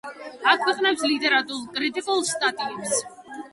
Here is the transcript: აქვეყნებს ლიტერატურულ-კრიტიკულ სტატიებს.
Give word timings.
აქვეყნებს 0.51 1.03
ლიტერატურულ-კრიტიკულ 1.11 2.25
სტატიებს. 2.33 2.99